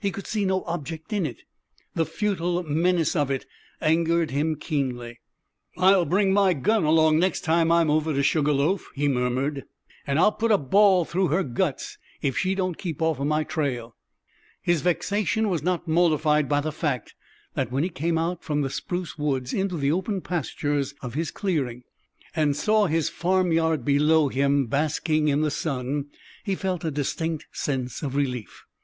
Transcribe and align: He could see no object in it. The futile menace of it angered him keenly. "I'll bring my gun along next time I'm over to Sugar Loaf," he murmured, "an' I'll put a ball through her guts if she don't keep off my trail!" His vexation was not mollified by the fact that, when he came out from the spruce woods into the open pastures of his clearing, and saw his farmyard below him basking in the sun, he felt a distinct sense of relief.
He 0.00 0.12
could 0.12 0.28
see 0.28 0.44
no 0.44 0.62
object 0.66 1.12
in 1.12 1.26
it. 1.26 1.42
The 1.96 2.06
futile 2.06 2.62
menace 2.62 3.16
of 3.16 3.32
it 3.32 3.46
angered 3.82 4.30
him 4.30 4.54
keenly. 4.54 5.18
"I'll 5.76 6.04
bring 6.04 6.32
my 6.32 6.54
gun 6.54 6.84
along 6.84 7.18
next 7.18 7.40
time 7.40 7.72
I'm 7.72 7.90
over 7.90 8.14
to 8.14 8.22
Sugar 8.22 8.52
Loaf," 8.52 8.88
he 8.94 9.08
murmured, 9.08 9.64
"an' 10.06 10.18
I'll 10.18 10.30
put 10.30 10.52
a 10.52 10.56
ball 10.56 11.04
through 11.04 11.26
her 11.30 11.42
guts 11.42 11.98
if 12.22 12.38
she 12.38 12.54
don't 12.54 12.78
keep 12.78 13.02
off 13.02 13.18
my 13.18 13.42
trail!" 13.42 13.96
His 14.62 14.82
vexation 14.82 15.48
was 15.48 15.64
not 15.64 15.88
mollified 15.88 16.48
by 16.48 16.60
the 16.60 16.70
fact 16.70 17.16
that, 17.54 17.72
when 17.72 17.82
he 17.82 17.88
came 17.88 18.18
out 18.18 18.44
from 18.44 18.60
the 18.62 18.70
spruce 18.70 19.18
woods 19.18 19.52
into 19.52 19.76
the 19.76 19.90
open 19.90 20.20
pastures 20.20 20.94
of 21.02 21.14
his 21.14 21.32
clearing, 21.32 21.82
and 22.36 22.54
saw 22.54 22.86
his 22.86 23.08
farmyard 23.08 23.84
below 23.84 24.28
him 24.28 24.66
basking 24.68 25.26
in 25.26 25.40
the 25.40 25.50
sun, 25.50 26.04
he 26.44 26.54
felt 26.54 26.84
a 26.84 26.90
distinct 26.92 27.48
sense 27.50 28.04
of 28.04 28.14
relief. 28.14 28.64